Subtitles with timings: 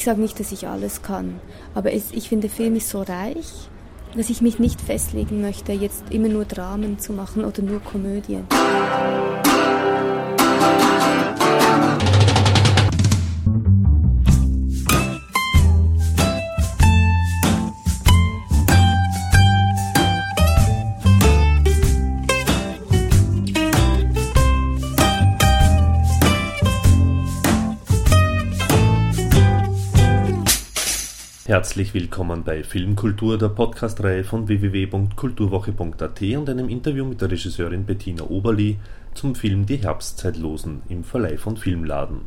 [0.00, 1.38] ich sage nicht, dass ich alles kann,
[1.74, 3.68] aber es, ich finde, Film ist so reich,
[4.16, 8.46] dass ich mich nicht festlegen möchte, jetzt immer nur Dramen zu machen oder nur Komödien.
[31.50, 38.22] Herzlich willkommen bei Filmkultur, der Podcastreihe von www.kulturwoche.at und einem Interview mit der Regisseurin Bettina
[38.22, 38.78] Oberli
[39.14, 42.20] zum Film Die Herbstzeitlosen im Verleih von Filmladen.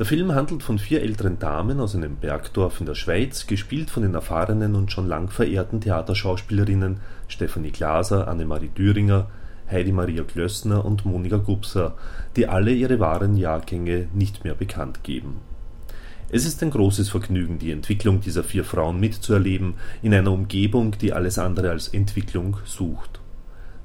[0.00, 4.02] Der Film handelt von vier älteren Damen aus einem Bergdorf in der Schweiz, gespielt von
[4.02, 6.98] den erfahrenen und schon lang verehrten Theaterschauspielerinnen
[7.28, 9.28] Stefanie Glaser, Annemarie Düringer,
[9.70, 11.94] Heidi Maria Klössner und Monika Gubser,
[12.34, 15.36] die alle ihre wahren Jahrgänge nicht mehr bekannt geben
[16.30, 21.14] es ist ein großes Vergnügen, die Entwicklung dieser vier Frauen mitzuerleben, in einer Umgebung, die
[21.14, 23.20] alles andere als Entwicklung sucht.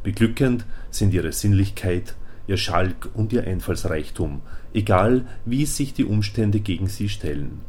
[0.03, 2.15] Beglückend sind ihre Sinnlichkeit,
[2.47, 4.41] ihr Schalk und ihr Einfallsreichtum,
[4.73, 7.61] egal wie sich die Umstände gegen sie stellen.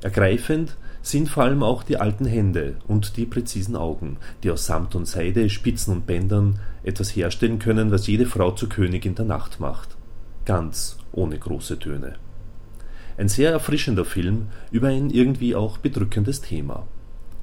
[0.00, 4.94] Ergreifend sind vor allem auch die alten Hände und die präzisen Augen, die aus Samt
[4.94, 9.58] und Seide, Spitzen und Bändern etwas herstellen können, was jede Frau zur Königin der Nacht
[9.58, 9.96] macht.
[10.44, 12.14] Ganz ohne große Töne.
[13.20, 16.86] Ein sehr erfrischender Film über ein irgendwie auch bedrückendes Thema.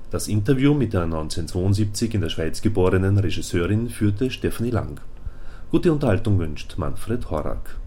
[0.10, 5.00] Das Interview mit der 1972 in der Schweiz geborenen Regisseurin führte Stephanie Lang.
[5.70, 7.78] Gute Unterhaltung wünscht Manfred Horak.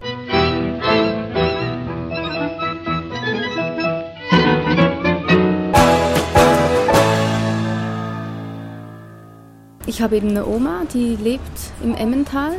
[9.85, 11.41] Ich habe eben eine Oma, die lebt
[11.83, 12.53] im Emmental,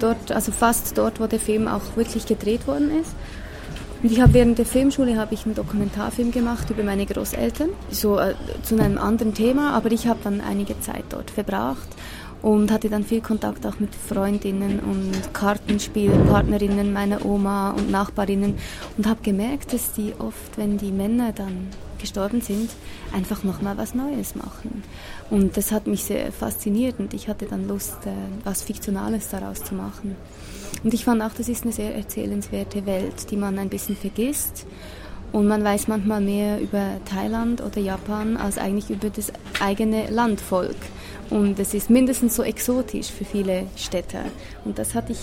[0.00, 3.14] dort, also fast dort, wo der Film auch wirklich gedreht worden ist.
[4.02, 8.18] Und ich habe während der Filmschule habe ich einen Dokumentarfilm gemacht über meine Großeltern, so
[8.18, 11.88] äh, zu einem anderen Thema, aber ich habe dann einige Zeit dort verbracht
[12.40, 18.54] und hatte dann viel Kontakt auch mit Freundinnen und Kartenspielpartnerinnen meiner Oma und Nachbarinnen
[18.96, 21.68] und habe gemerkt, dass die oft, wenn die Männer dann
[22.00, 22.70] gestorben sind,
[23.14, 24.82] einfach nochmal was Neues machen.
[25.30, 28.10] Und das hat mich sehr fasziniert und ich hatte dann Lust, äh,
[28.44, 30.16] was Fiktionales daraus zu machen.
[30.82, 34.66] Und ich fand auch, das ist eine sehr erzählenswerte Welt, die man ein bisschen vergisst.
[35.32, 40.76] Und man weiß manchmal mehr über Thailand oder Japan als eigentlich über das eigene Landvolk.
[41.28, 44.24] Und es ist mindestens so exotisch für viele Städter.
[44.64, 45.20] Und das hatte ich,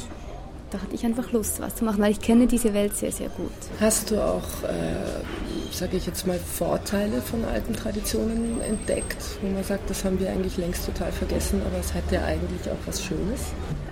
[0.72, 3.29] da hatte ich einfach Lust, was zu machen, weil ich kenne diese Welt sehr, sehr
[3.29, 3.51] gut.
[3.79, 9.63] Hast du auch, äh, sage ich jetzt mal, Vorteile von alten Traditionen entdeckt, wo man
[9.63, 13.03] sagt, das haben wir eigentlich längst total vergessen, aber es hat ja eigentlich auch was
[13.03, 13.41] Schönes?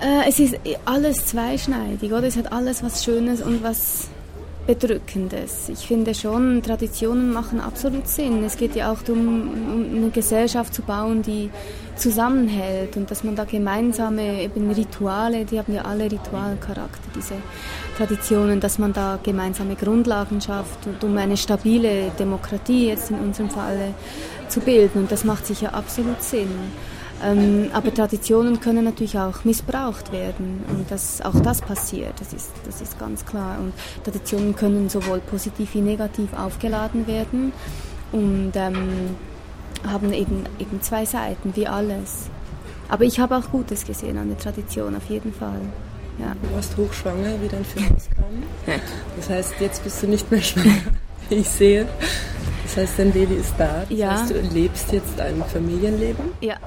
[0.02, 0.56] Äh, es ist
[0.86, 2.24] alles zweischneidig, oder?
[2.24, 4.10] Es hat alles was Schönes und was
[4.68, 5.70] Bedrückendes.
[5.70, 8.44] Ich finde schon, Traditionen machen absolut Sinn.
[8.44, 11.52] Es geht ja auch darum, um eine Gesellschaft zu bauen, die
[11.96, 17.36] zusammenhält und dass man da gemeinsame eben Rituale, die haben ja alle Ritualcharakter, diese
[17.98, 23.50] Traditionen, dass man da gemeinsame Grundlagen schafft und um eine stabile Demokratie jetzt in unserem
[23.50, 23.94] Fall
[24.50, 25.00] zu bilden.
[25.02, 26.50] Und das macht sicher absolut Sinn.
[27.26, 32.52] Ähm, aber Traditionen können natürlich auch missbraucht werden und das, auch das passiert, das ist,
[32.66, 33.58] das ist ganz klar.
[33.60, 37.52] Und Traditionen können sowohl positiv wie negativ aufgeladen werden
[38.12, 39.16] und ähm,
[39.88, 42.30] haben eben, eben zwei Seiten, wie alles.
[42.90, 45.62] Aber ich habe auch Gutes gesehen an der Tradition, auf jeden Fall.
[46.20, 46.36] Ja.
[46.42, 48.44] Du warst hochschwanger, wie dein Film rauskam.
[49.18, 50.78] Das heißt, jetzt bist du nicht mehr schwanger,
[51.30, 51.88] wie ich sehe.
[52.64, 53.84] Das heißt, dein Baby ist da.
[53.90, 54.12] Das ja.
[54.12, 56.26] heißt, du lebst jetzt ein Familienleben.
[56.42, 56.58] Ja.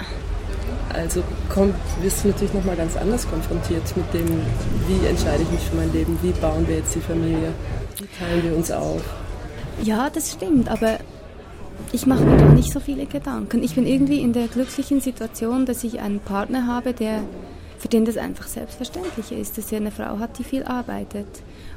[0.99, 4.27] Also komm, wirst du natürlich nochmal ganz anders konfrontiert mit dem,
[4.87, 7.53] wie entscheide ich mich für mein Leben, wie bauen wir jetzt die Familie,
[7.97, 9.01] wie teilen wir uns auf.
[9.81, 10.99] Ja, das stimmt, aber
[11.93, 13.63] ich mache mir da nicht so viele Gedanken.
[13.63, 17.21] Ich bin irgendwie in der glücklichen Situation, dass ich einen Partner habe, der,
[17.77, 21.27] für den das einfach selbstverständlich ist, dass er eine Frau hat, die viel arbeitet.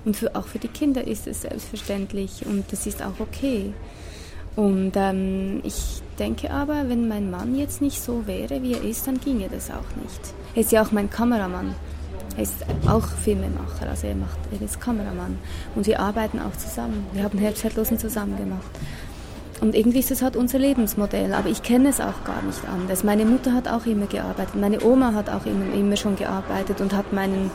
[0.04, 3.72] Und für, auch für die Kinder ist es selbstverständlich und das ist auch okay.
[4.54, 9.06] Und ähm, ich denke aber, wenn mein Mann jetzt nicht so wäre, wie er ist,
[9.06, 10.34] dann ginge das auch nicht.
[10.54, 11.74] Er ist ja auch mein Kameramann.
[12.36, 15.38] Er ist auch Filmemacher, also er, macht, er ist Kameramann.
[15.74, 17.06] Und wir arbeiten auch zusammen.
[17.12, 18.70] Wir haben Herbstzeitlosen zusammen gemacht.
[19.60, 23.04] Und irgendwie ist das halt unser Lebensmodell, aber ich kenne es auch gar nicht anders.
[23.04, 26.92] Meine Mutter hat auch immer gearbeitet, meine Oma hat auch immer, immer schon gearbeitet und
[26.94, 27.50] hat meinen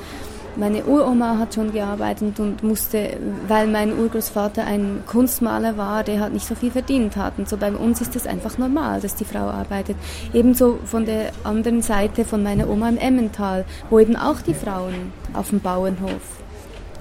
[0.57, 3.17] meine Uroma hat schon gearbeitet und musste,
[3.47, 7.37] weil mein Urgroßvater ein Kunstmaler war, der halt nicht so viel verdient hat.
[7.37, 9.95] Und so bei uns ist das einfach normal, dass die Frau arbeitet.
[10.33, 15.13] Ebenso von der anderen Seite von meiner Oma im Emmental, wo eben auch die Frauen
[15.33, 16.21] auf dem Bauernhof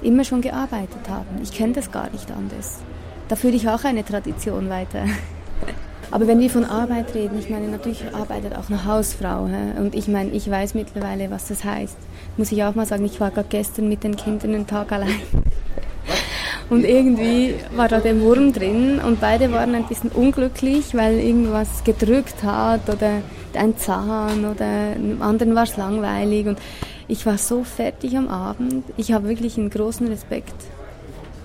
[0.03, 1.41] immer schon gearbeitet haben.
[1.43, 2.81] Ich kenne das gar nicht anders.
[3.29, 5.05] da führe ich auch eine Tradition weiter.
[6.11, 9.49] Aber wenn wir von Arbeit reden, ich meine, natürlich arbeitet auch eine Hausfrau.
[9.49, 9.81] He?
[9.81, 11.97] Und ich meine, ich weiß mittlerweile, was das heißt.
[12.37, 15.21] Muss ich auch mal sagen, ich war gerade gestern mit den Kindern einen Tag allein.
[16.69, 21.85] Und irgendwie war da der Wurm drin und beide waren ein bisschen unglücklich, weil irgendwas
[21.85, 23.23] gedrückt hat oder
[23.55, 26.49] ein Zahn oder dem anderen war es langweilig.
[26.49, 26.59] Und
[27.07, 28.83] ich war so fertig am Abend.
[28.97, 30.57] Ich habe wirklich einen großen Respekt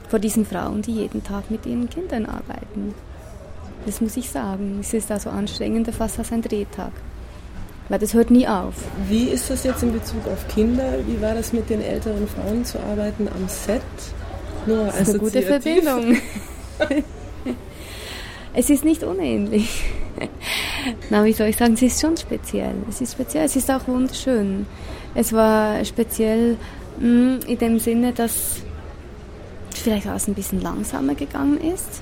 [0.09, 2.95] vor diesen Frauen, die jeden Tag mit ihren Kindern arbeiten.
[3.85, 4.77] Das muss ich sagen.
[4.79, 6.91] Es ist also anstrengender fast als ein Drehtag.
[7.89, 8.75] Weil das hört nie auf.
[9.09, 10.93] Wie ist das jetzt in Bezug auf Kinder?
[11.07, 13.81] Wie war das mit den älteren Frauen zu arbeiten am Set?
[14.65, 16.17] Nur das ist eine gute Verbindung.
[18.53, 19.83] es ist nicht unähnlich.
[21.09, 22.75] Na, wie soll ich sagen, es ist schon speziell.
[22.89, 24.65] Es ist speziell, es ist auch wunderschön.
[25.15, 26.57] Es war speziell
[26.99, 28.61] mh, mm, in dem Sinne, dass
[29.73, 32.01] vielleicht alles ein bisschen langsamer gegangen ist.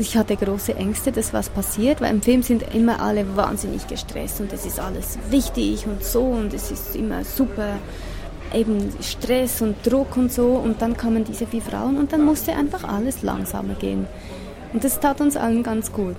[0.00, 4.40] Ich hatte große Ängste, dass was passiert, weil im Film sind immer alle wahnsinnig gestresst
[4.40, 7.78] und es ist alles wichtig und so und es ist immer super
[8.54, 12.54] eben Stress und Druck und so und dann kamen diese vier Frauen und dann musste
[12.54, 14.06] einfach alles langsamer gehen.
[14.72, 16.16] Und das tat uns allen ganz gut.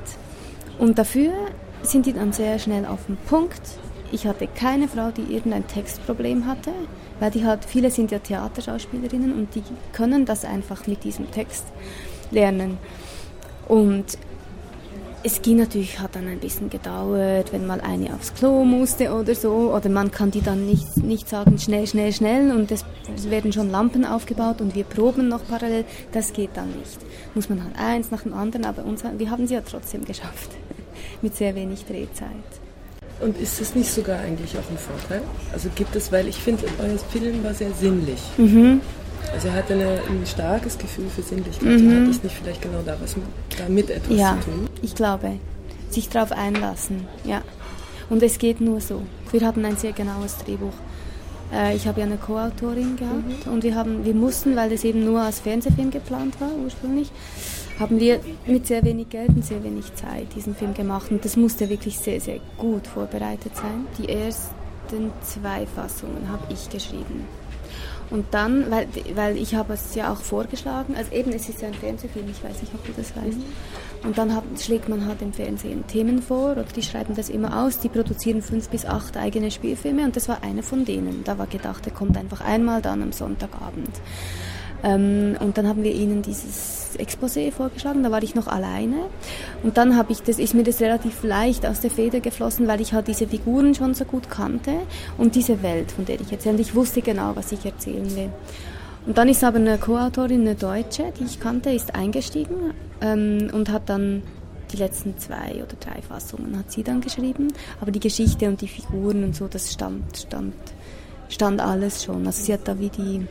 [0.77, 1.31] Und dafür
[1.81, 3.61] sind die dann sehr schnell auf den Punkt.
[4.11, 6.71] Ich hatte keine Frau, die irgendein Textproblem hatte,
[7.21, 11.65] weil die halt, viele sind ja Theaterschauspielerinnen und die können das einfach mit diesem Text
[12.29, 12.77] lernen.
[13.69, 14.17] Und
[15.21, 19.35] es ging natürlich, hat dann ein bisschen gedauert, wenn mal eine aufs Klo musste oder
[19.35, 22.83] so, oder man kann die dann nicht, nicht sagen, schnell, schnell, schnell, und es,
[23.15, 26.97] es werden schon Lampen aufgebaut und wir proben noch parallel, das geht dann nicht.
[27.35, 30.49] Muss man halt eins nach dem anderen, aber uns, wir haben sie ja trotzdem geschafft,
[31.21, 32.29] mit sehr wenig Drehzeit.
[33.19, 35.21] Und ist das nicht sogar eigentlich auch ein Vorteil?
[35.51, 38.21] Also gibt es, weil ich finde, euer Film war sehr sinnlich.
[38.37, 38.79] Mhm.
[39.33, 41.79] Also er hatte eine, ein starkes Gefühl für Sinnlichkeit.
[41.79, 42.01] Mhm.
[42.01, 43.15] Hat das nicht vielleicht genau da was
[43.57, 44.69] damit etwas ja, zu tun?
[44.81, 45.39] ich glaube.
[45.89, 47.41] Sich darauf einlassen, ja.
[48.11, 49.01] Und es geht nur so.
[49.31, 50.73] Wir hatten ein sehr genaues Drehbuch.
[51.51, 53.51] Äh, ich habe ja eine Co-Autorin gehabt mhm.
[53.51, 57.11] und wir, haben, wir mussten, weil das eben nur als Fernsehfilm geplant war ursprünglich,
[57.79, 61.11] haben wir mit sehr wenig Geld und sehr wenig Zeit diesen Film gemacht.
[61.11, 63.87] Und das musste wirklich sehr, sehr gut vorbereitet sein.
[63.97, 67.25] Die ersten zwei Fassungen habe ich geschrieben.
[68.11, 71.67] Und dann, weil, weil ich habe es ja auch vorgeschlagen, also eben es ist ja
[71.67, 73.37] ein Fernsehfilm, ich weiß nicht, ob du das weißt.
[73.37, 74.07] Mhm.
[74.07, 77.63] Und dann hat, schlägt man halt im Fernsehen Themen vor oder die schreiben das immer
[77.63, 81.23] aus, die produzieren fünf bis acht eigene Spielfilme und das war einer von denen.
[81.23, 83.91] Da war gedacht, der kommt einfach einmal dann am Sonntagabend.
[84.83, 88.95] Ähm, und dann haben wir ihnen dieses Exposé vorgeschlagen, da war ich noch alleine.
[89.63, 92.81] Und dann habe ich das, ist mir das relativ leicht aus der Feder geflossen, weil
[92.81, 94.73] ich halt diese Figuren schon so gut kannte
[95.17, 96.55] und diese Welt, von der ich erzähle.
[96.55, 98.29] Und ich wusste genau, was ich erzählen will.
[99.05, 103.69] Und dann ist aber eine Co-Autorin, eine Deutsche, die ich kannte, ist eingestiegen ähm, und
[103.69, 104.23] hat dann
[104.71, 107.47] die letzten zwei oder drei Fassungen hat sie dann geschrieben.
[107.81, 110.53] Aber die Geschichte und die Figuren und so, das stand, stand,
[111.29, 112.25] stand alles schon.
[112.27, 113.25] Also sie hat da wie die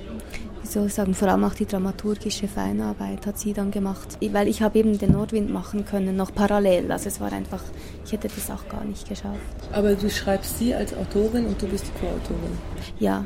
[0.72, 4.62] soll ich sagen, vor allem auch die dramaturgische Feinarbeit hat sie dann gemacht, weil ich
[4.62, 6.90] habe eben den Nordwind machen können, noch parallel.
[6.90, 7.62] Also es war einfach,
[8.04, 9.38] ich hätte das auch gar nicht geschafft.
[9.72, 12.58] Aber du schreibst sie als Autorin und du bist die Co-Autorin?
[12.98, 13.24] Ja,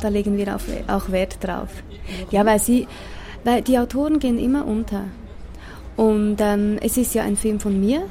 [0.00, 0.56] da legen wir
[0.88, 1.70] auch Wert drauf.
[2.30, 2.86] Ja, weil sie,
[3.44, 5.04] weil die Autoren gehen immer unter.
[5.96, 8.02] Und ähm, es ist ja ein Film von mir,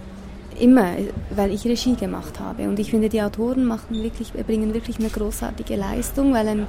[0.59, 0.91] immer,
[1.31, 2.63] weil ich Regie gemacht habe.
[2.63, 6.67] Und ich finde, die Autoren machen wirklich, bringen wirklich eine großartige Leistung, weil ein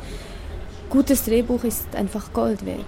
[0.95, 2.79] gutes Drehbuch ist einfach Gold wert.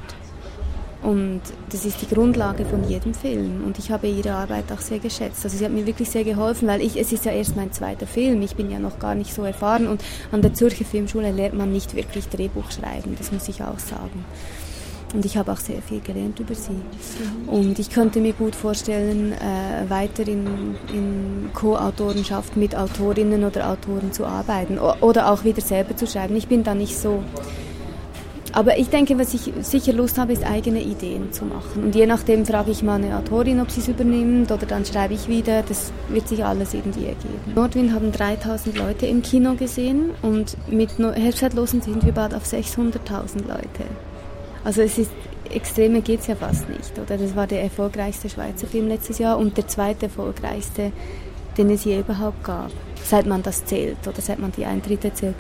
[1.02, 3.64] Und das ist die Grundlage von jedem Film.
[3.64, 5.44] Und ich habe ihre Arbeit auch sehr geschätzt.
[5.44, 8.06] Also sie hat mir wirklich sehr geholfen, weil ich, es ist ja erst mein zweiter
[8.06, 8.42] Film.
[8.42, 9.88] Ich bin ja noch gar nicht so erfahren.
[9.88, 13.16] Und an der Zürcher Filmschule lernt man nicht wirklich Drehbuch schreiben.
[13.18, 14.25] Das muss ich auch sagen.
[15.12, 16.80] Und ich habe auch sehr viel gelernt über sie.
[17.48, 24.12] Und ich könnte mir gut vorstellen, äh, weiter in, in Co-Autorenschaft mit Autorinnen oder Autoren
[24.12, 24.78] zu arbeiten.
[24.78, 26.36] O oder auch wieder selber zu schreiben.
[26.36, 27.22] Ich bin da nicht so
[28.56, 31.84] aber ich denke, was ich sicher Lust habe, ist eigene Ideen zu machen.
[31.84, 35.12] Und je nachdem frage ich mal eine Autorin, ob sie es übernimmt oder dann schreibe
[35.12, 35.62] ich wieder.
[35.62, 37.52] Das wird sich alles irgendwie ergeben.
[37.54, 43.46] Nordwind haben 3000 Leute im Kino gesehen und mit Herbstzeitlosen sind wir bald auf 600.000
[43.46, 43.84] Leute.
[44.64, 45.10] Also es ist
[45.52, 46.98] extremer geht es ja fast nicht.
[46.98, 50.92] Oder das war der erfolgreichste Schweizer Film letztes Jahr und der zweite erfolgreichste,
[51.58, 52.70] den es je überhaupt gab,
[53.04, 55.36] seit man das zählt oder seit man die Eintritte zählt.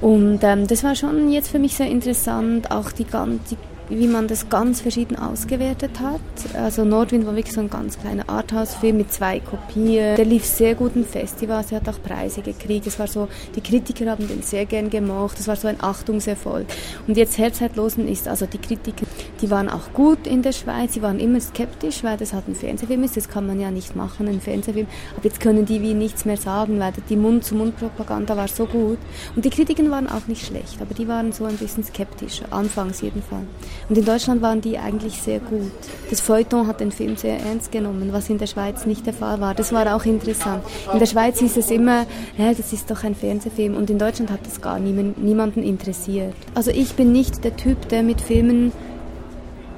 [0.00, 3.56] Und ähm, das war schon jetzt für mich sehr interessant, auch die ganze,
[3.90, 6.20] wie man das ganz verschieden ausgewertet hat.
[6.54, 10.16] Also Nordwind war wirklich so ein ganz kleiner Arthouse-Film mit zwei Kopien.
[10.16, 12.86] Der lief sehr gut in Festivals, er hat auch Preise gekriegt.
[12.86, 15.38] Es war so, die Kritiker haben den sehr gern gemocht.
[15.38, 16.66] Das war so ein Achtungserfolg.
[17.06, 19.06] Und jetzt Herzzeitlosen ist, also die Kritiker,
[19.40, 20.94] die waren auch gut in der Schweiz.
[20.94, 23.16] Sie waren immer skeptisch, weil das halt ein Fernsehfilm ist.
[23.16, 24.86] Das kann man ja nicht machen, ein Fernsehfilm.
[25.16, 28.98] Aber jetzt können die wie nichts mehr sagen, weil die Mund-zu-Mund-Propaganda war so gut.
[29.34, 33.00] Und die Kritiker waren auch nicht schlecht, aber die waren so ein bisschen skeptisch, anfangs
[33.00, 33.46] jedenfalls.
[33.88, 35.72] Und in Deutschland waren die eigentlich sehr gut.
[36.10, 39.40] Das Feuilleton hat den Film sehr ernst genommen, was in der Schweiz nicht der Fall
[39.40, 39.54] war.
[39.54, 40.62] Das war auch interessant.
[40.92, 42.06] In der Schweiz hieß es immer,
[42.38, 43.74] ja, das ist doch ein Fernsehfilm.
[43.76, 46.34] Und in Deutschland hat das gar niemanden interessiert.
[46.54, 48.72] Also ich bin nicht der Typ, der mit Filmen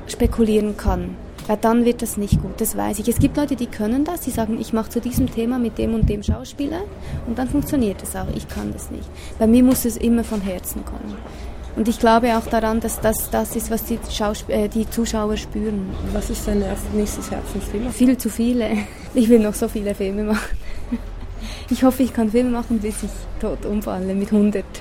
[0.06, 1.16] spekulieren kann.
[1.48, 3.08] Ja, dann wird das nicht gut, das weiß ich.
[3.08, 5.92] Es gibt Leute, die können das, die sagen, ich mache zu diesem Thema mit dem
[5.92, 6.82] und dem Schauspieler
[7.26, 8.28] und dann funktioniert es auch.
[8.36, 9.08] Ich kann das nicht.
[9.40, 11.16] Bei mir muss es immer von Herzen kommen.
[11.76, 15.36] Und ich glaube auch daran, dass das das ist, was die, Schausp äh, die Zuschauer
[15.36, 15.90] spüren.
[16.12, 16.62] Was ist dein
[16.94, 17.90] nächstes Herzensthema?
[17.90, 18.70] Viel zu viele.
[19.14, 20.56] Ich will noch so viele Filme machen.
[21.68, 23.10] Ich hoffe, ich kann Filme machen, bis ich
[23.40, 24.64] tot umfalle mit 100.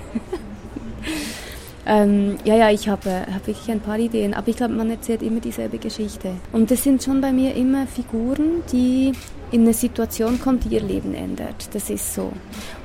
[1.84, 5.24] Ähm, ja, ja, ich habe hab wirklich ein paar Ideen, aber ich glaube, man erzählt
[5.24, 6.34] immer dieselbe Geschichte.
[6.52, 9.14] Und das sind schon bei mir immer Figuren, die
[9.52, 11.70] in eine Situation kommt, die ihr Leben ändert.
[11.74, 12.32] Das ist so.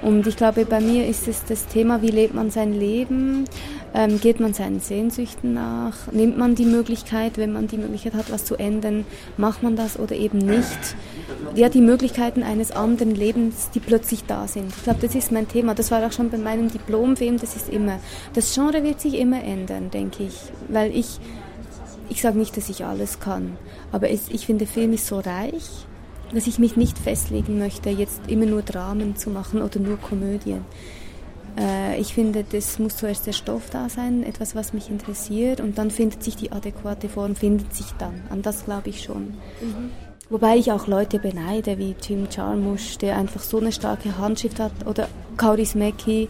[0.03, 3.45] Und ich glaube, bei mir ist es das Thema, wie lebt man sein Leben?
[3.95, 6.11] Ähm, geht man seinen Sehnsüchten nach?
[6.11, 9.07] Nimmt man die Möglichkeit, wenn man die Möglichkeit hat, was zu ändern?
[9.37, 10.97] Macht man das oder eben nicht?
[11.55, 14.69] Ja, die Möglichkeiten eines anderen Lebens, die plötzlich da sind.
[14.77, 15.75] Ich glaube, das ist mein Thema.
[15.75, 17.39] Das war auch schon bei meinem Diplomfilm.
[17.39, 18.01] Das ist immer,
[18.35, 20.35] das Genre wird sich immer ändern, denke ich.
[20.69, 21.21] Weil ich,
[22.09, 23.57] ich sage nicht, dass ich alles kann.
[23.93, 25.87] Aber es, ich finde, Film ist so reich
[26.33, 30.65] dass ich mich nicht festlegen möchte, jetzt immer nur Dramen zu machen oder nur Komödien.
[31.59, 35.79] Äh, ich finde, das muss zuerst der Stoff da sein, etwas, was mich interessiert, und
[35.79, 38.23] dann findet sich die adäquate Form, findet sich dann.
[38.31, 39.35] An das glaube ich schon.
[39.61, 39.91] Mhm.
[40.29, 44.73] Wobei ich auch Leute beneide, wie Jim Jarmusch, der einfach so eine starke Handschrift hat,
[44.85, 46.29] oder Kauris Mecki,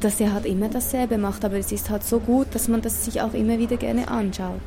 [0.00, 3.04] dass er halt immer dasselbe macht, aber es ist halt so gut, dass man das
[3.04, 4.60] sich auch immer wieder gerne anschaut.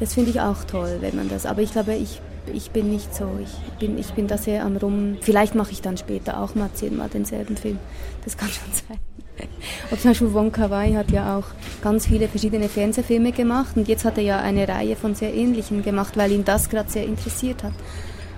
[0.00, 1.44] Das finde ich auch toll, wenn man das.
[1.44, 2.20] Aber ich glaube, ich
[2.52, 3.28] ich bin nicht so.
[3.42, 5.16] Ich bin, ich bin da sehr am Rum.
[5.20, 7.78] Vielleicht mache ich dann später auch mal zehnmal denselben Film.
[8.24, 8.98] Das kann schon sein.
[9.90, 11.46] Und zum Beispiel Wong Kar Wai hat ja auch
[11.82, 15.82] ganz viele verschiedene Fernsehfilme gemacht und jetzt hat er ja eine Reihe von sehr ähnlichen
[15.82, 17.72] gemacht, weil ihn das gerade sehr interessiert hat.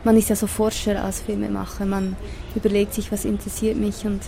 [0.04, 2.16] Man ist ja so Forscher als Filmemacher, man
[2.54, 4.22] überlegt sich, was interessiert mich und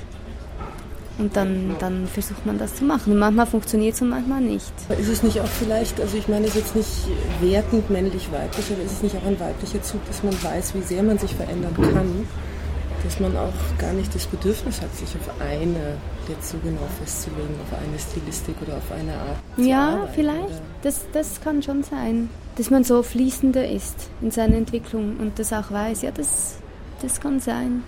[1.18, 3.12] und dann, dann versucht man das zu machen.
[3.12, 4.72] Und manchmal funktioniert es und manchmal nicht.
[4.98, 6.88] Ist es nicht auch vielleicht, also ich meine es ist jetzt nicht
[7.40, 11.02] wertend männlich-weiblich, aber ist es nicht auch ein weiblicher Zug, dass man weiß, wie sehr
[11.02, 12.26] man sich verändern kann?
[13.04, 15.96] Dass man auch gar nicht das Bedürfnis hat, sich auf eine
[16.28, 19.38] der Züge genau festzulegen, auf eine Stilistik oder auf eine Art.
[19.56, 20.62] Ja, arbeiten, vielleicht.
[20.82, 22.28] Das, das kann schon sein.
[22.56, 26.02] Dass man so fließender ist in seiner Entwicklung und das auch weiß.
[26.02, 26.56] Ja, das,
[27.00, 27.82] das kann sein.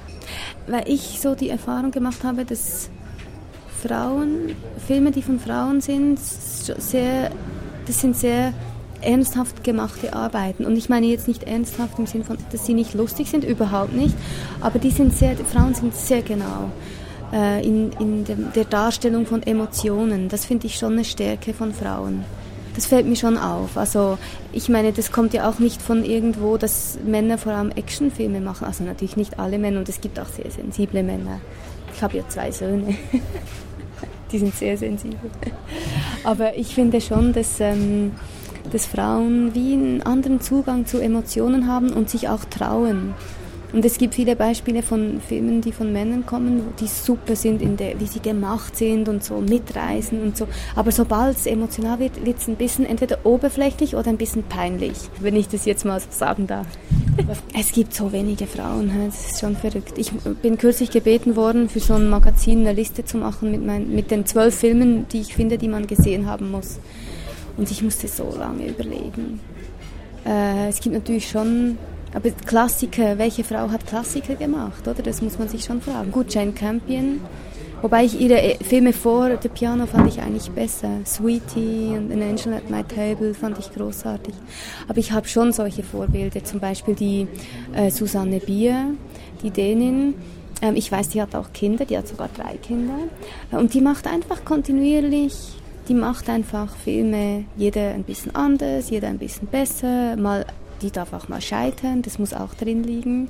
[0.68, 2.88] Weil ich so die Erfahrung gemacht habe, dass
[3.86, 4.54] Frauen,
[4.86, 7.30] Filme, die von Frauen sind, sehr,
[7.86, 8.52] das sind sehr
[9.02, 10.64] ernsthaft gemachte Arbeiten.
[10.66, 13.94] Und ich meine jetzt nicht ernsthaft im Sinne von, dass sie nicht lustig sind, überhaupt
[13.94, 14.14] nicht,
[14.60, 16.70] aber die sind sehr, die Frauen sind sehr genau
[17.32, 20.28] äh, in, in dem, der Darstellung von Emotionen.
[20.28, 22.24] Das finde ich schon eine Stärke von Frauen.
[22.74, 23.76] Das fällt mir schon auf.
[23.76, 24.16] Also
[24.52, 28.66] ich meine, das kommt ja auch nicht von irgendwo, dass Männer vor allem Actionfilme machen.
[28.66, 31.40] Also natürlich nicht alle Männer und es gibt auch sehr sensible Männer.
[31.94, 32.94] Ich habe ja zwei Söhne.
[34.32, 35.30] die sind sehr sensibel.
[36.24, 38.12] Aber ich finde schon, dass, ähm,
[38.72, 43.14] dass Frauen wie einen anderen Zugang zu Emotionen haben und sich auch trauen.
[43.72, 47.76] Und es gibt viele Beispiele von Filmen, die von Männern kommen, die super sind, in
[47.76, 50.48] der, wie sie gemacht sind und so mitreißen und so.
[50.74, 54.96] Aber sobald es emotional wird, wird es ein bisschen entweder oberflächlich oder ein bisschen peinlich,
[55.20, 56.66] wenn ich das jetzt mal so sagen darf.
[57.58, 59.98] Es gibt so wenige Frauen, das ist schon verrückt.
[59.98, 60.10] Ich
[60.42, 64.10] bin kürzlich gebeten worden, für so ein Magazin eine Liste zu machen mit, mein, mit
[64.10, 66.78] den zwölf Filmen, die ich finde, die man gesehen haben muss.
[67.56, 69.40] Und ich musste so lange überlegen.
[70.24, 71.78] Äh, es gibt natürlich schon,
[72.14, 75.02] aber Klassiker, welche Frau hat Klassiker gemacht, oder?
[75.02, 76.10] Das muss man sich schon fragen.
[76.12, 77.20] Gut, Jane Campion
[77.82, 81.00] Wobei ich ihre Filme vor The Piano fand ich eigentlich besser.
[81.06, 84.34] Sweetie und An Angel at My Table fand ich großartig.
[84.86, 87.26] Aber ich habe schon solche Vorbilder, zum Beispiel die
[87.74, 88.94] äh, Susanne Bier,
[89.42, 90.14] die Dänin.
[90.60, 92.98] Ähm, ich weiß, die hat auch Kinder, die hat sogar drei Kinder.
[93.50, 95.34] Und die macht einfach kontinuierlich,
[95.88, 100.16] die macht einfach Filme, jeder ein bisschen anders, jeder ein bisschen besser.
[100.16, 100.44] Mal,
[100.82, 103.28] die darf auch mal scheitern, das muss auch drin liegen.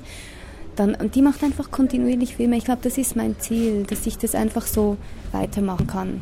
[0.75, 2.55] Dann, und die macht einfach kontinuierlich Filme.
[2.57, 4.97] Ich glaube, das ist mein Ziel, dass ich das einfach so
[5.31, 6.21] weitermachen kann.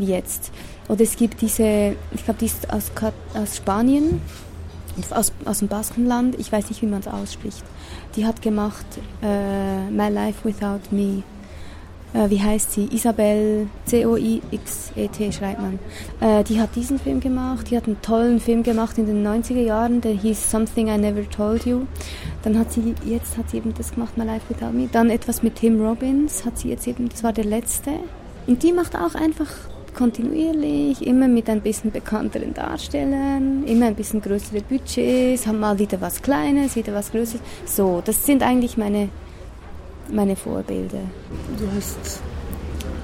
[0.00, 0.50] wie jetzt.
[0.88, 2.90] Oder es gibt diese, ich glaube, die ist aus,
[3.34, 4.20] aus Spanien,
[5.10, 7.62] aus, aus dem Baskenland, ich weiß nicht, wie man es ausspricht.
[8.16, 8.86] Die hat gemacht
[9.22, 11.22] äh, My Life Without Me.
[12.12, 12.88] Äh, wie heißt sie?
[12.92, 15.78] Isabel C-O-I-X-E-T schreibt man.
[16.20, 17.70] Äh, die hat diesen Film gemacht.
[17.70, 21.28] Die hat einen tollen Film gemacht in den 90er Jahren, der hieß Something I Never
[21.28, 21.82] Told You.
[22.42, 24.88] Dann hat sie, jetzt hat sie eben das gemacht, My Life Without Me.
[24.90, 27.90] Dann etwas mit Tim Robbins hat sie jetzt eben, das war der letzte.
[28.46, 29.48] Und die macht auch einfach
[29.94, 36.00] kontinuierlich, immer mit ein bisschen bekannteren Darstellern, immer ein bisschen größere Budgets, haben mal wieder
[36.00, 37.42] was Kleines, wieder was Größeres.
[37.66, 39.08] So, das sind eigentlich meine,
[40.12, 41.02] meine Vorbilder.
[41.58, 42.20] Du hast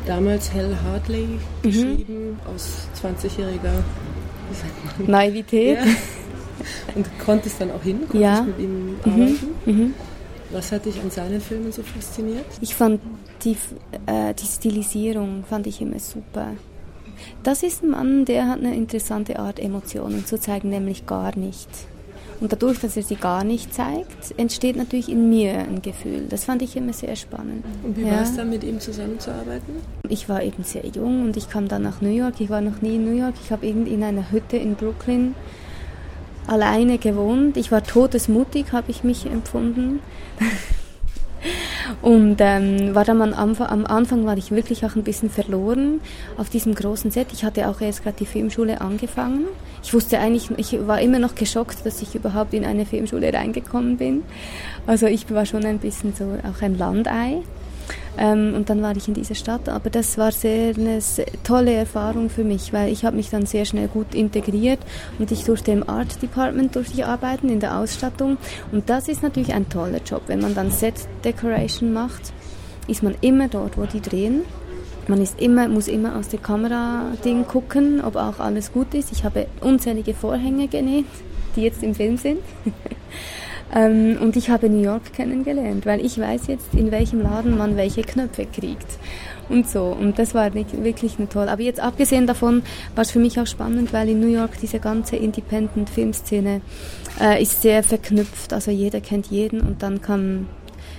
[0.06, 1.38] damals Hal Hartley mhm.
[1.62, 3.82] geschrieben, aus 20-jähriger
[5.06, 5.78] Naivität.
[6.58, 6.94] Ja.
[6.94, 8.42] Und konntest dann auch hin, konntest ja.
[8.42, 8.96] mit ihm mhm.
[9.04, 9.46] arbeiten.
[9.66, 9.94] Mhm.
[10.50, 12.46] Was hat dich an seinen Filmen so fasziniert?
[12.62, 13.00] Ich fand
[13.44, 13.56] die,
[14.06, 16.52] äh, die Stilisierung fand ich immer super.
[17.42, 21.68] Das ist ein Mann, der hat eine interessante Art, Emotionen zu zeigen, nämlich gar nicht.
[22.40, 26.26] Und dadurch, dass er sie gar nicht zeigt, entsteht natürlich in mir ein Gefühl.
[26.28, 27.64] Das fand ich immer sehr spannend.
[27.82, 28.12] Und wie ja.
[28.12, 29.76] war es dann, mit ihm zusammenzuarbeiten?
[30.08, 32.34] Ich war eben sehr jung und ich kam dann nach New York.
[32.40, 33.34] Ich war noch nie in New York.
[33.42, 35.34] Ich habe in einer Hütte in Brooklyn
[36.46, 37.56] alleine gewohnt.
[37.56, 40.00] Ich war todesmutig, habe ich mich empfunden.
[42.02, 46.00] Und ähm, war dann am Anfang, am Anfang war ich wirklich auch ein bisschen verloren
[46.36, 47.28] auf diesem großen Set.
[47.32, 49.44] Ich hatte auch erst gerade die Filmschule angefangen.
[49.82, 53.96] Ich wusste eigentlich, ich war immer noch geschockt, dass ich überhaupt in eine Filmschule reingekommen
[53.96, 54.22] bin.
[54.86, 57.42] Also ich war schon ein bisschen so auch ein Landei.
[58.18, 59.68] Ähm, und dann war ich in dieser Stadt.
[59.68, 63.46] Aber das war sehr eine sehr tolle Erfahrung für mich, weil ich habe mich dann
[63.46, 64.78] sehr schnell gut integriert
[65.18, 68.38] und ich durfte im Art Department durcharbeiten, in der Ausstattung.
[68.72, 70.22] Und das ist natürlich ein toller Job.
[70.26, 70.94] Wenn man dann Set
[71.24, 72.32] Decoration macht,
[72.88, 74.42] ist man immer dort, wo die drehen.
[75.08, 79.12] Man ist immer, muss immer aus dem Kamerading gucken, ob auch alles gut ist.
[79.12, 81.06] Ich habe unzählige Vorhänge genäht,
[81.54, 82.40] die jetzt im Film sind.
[83.74, 87.76] Ähm, und ich habe New York kennengelernt, weil ich weiß jetzt, in welchem Laden man
[87.76, 88.86] welche Knöpfe kriegt
[89.48, 89.84] und so.
[89.84, 91.50] Und das war wirklich eine tolle.
[91.50, 92.62] Aber jetzt abgesehen davon
[92.94, 96.60] war es für mich auch spannend, weil in New York diese ganze Independent-Filmszene
[97.20, 98.52] äh, ist sehr verknüpft.
[98.52, 100.46] Also jeder kennt jeden und dann kam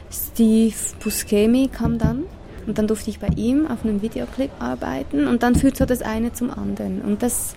[0.09, 2.24] Steve Buscemi kam dann
[2.65, 6.01] und dann durfte ich bei ihm auf einem Videoclip arbeiten und dann führt so das
[6.01, 7.55] eine zum anderen und das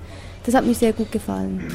[0.50, 1.68] das hat mir sehr gut gefallen.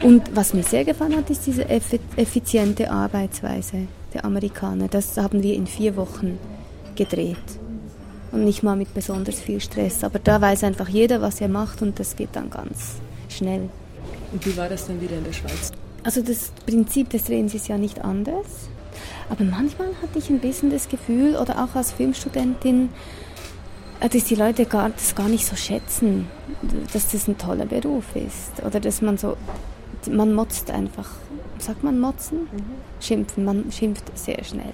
[0.00, 4.86] Und was mir sehr gefallen hat, ist diese effiziente Arbeitsweise der Amerikaner.
[4.86, 6.38] Das haben wir in vier Wochen
[6.94, 7.36] gedreht.
[8.30, 10.04] Und nicht mal mit besonders viel Stress.
[10.04, 12.96] Aber da weiß einfach jeder, was er macht und das geht dann ganz
[13.28, 13.68] schnell.
[14.32, 15.72] Und wie war das dann wieder in der Schweiz?
[16.04, 18.68] Also das Prinzip des Drehens ist ja nicht anders.
[19.28, 22.90] Aber manchmal hatte ich ein bisschen das Gefühl, oder auch als Filmstudentin,
[24.00, 26.28] dass die Leute gar, das gar nicht so schätzen,
[26.92, 28.64] dass das ein toller Beruf ist.
[28.64, 29.36] Oder dass man so,
[30.10, 31.10] man motzt einfach.
[31.58, 32.40] Sagt man motzen?
[32.40, 32.64] Mhm.
[33.00, 34.72] Schimpfen, man schimpft sehr schnell.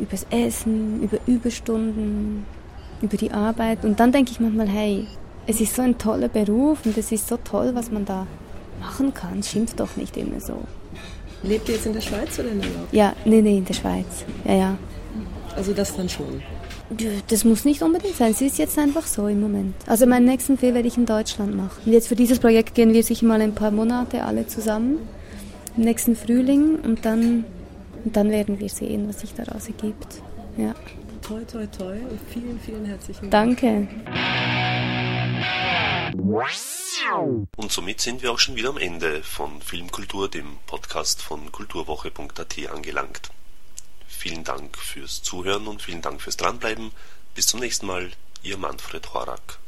[0.00, 2.44] Übers Essen, über Überstunden,
[3.02, 3.84] über die Arbeit.
[3.84, 5.06] Und dann denke ich manchmal, hey,
[5.46, 8.26] es ist so ein toller Beruf und es ist so toll, was man da
[8.80, 9.42] machen kann.
[9.42, 10.62] Schimpft doch nicht immer so.
[11.42, 12.88] Lebt ihr jetzt in der Schweiz oder in York?
[12.92, 14.24] Ja, nee, nee, in der Schweiz.
[14.44, 14.78] Ja, ja.
[15.56, 16.42] Also das dann schon?
[17.28, 18.30] Das muss nicht unbedingt sein.
[18.30, 19.74] Es ist jetzt einfach so im Moment.
[19.86, 21.80] Also meinen nächsten Film werde ich in Deutschland machen.
[21.84, 24.98] Und jetzt für dieses Projekt gehen wir sicher mal ein paar Monate alle zusammen.
[25.76, 27.44] Im nächsten Frühling und dann,
[28.04, 30.22] und dann werden wir sehen, was sich daraus ergibt.
[30.56, 30.74] Ja.
[31.22, 33.60] Toi, toi, toi und vielen, vielen herzlichen Dank.
[33.60, 33.88] Danke.
[37.56, 42.70] Und somit sind wir auch schon wieder am Ende von Filmkultur, dem Podcast von kulturwoche.at
[42.72, 43.30] angelangt.
[44.08, 46.92] Vielen Dank fürs Zuhören und vielen Dank fürs Dranbleiben.
[47.34, 48.10] Bis zum nächsten Mal,
[48.42, 49.58] Ihr Manfred Horak.